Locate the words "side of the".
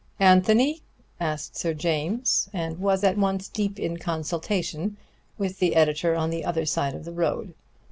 6.65-7.13